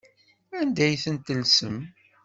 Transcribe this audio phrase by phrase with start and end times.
[0.59, 1.77] Anda ay ten-tellsem?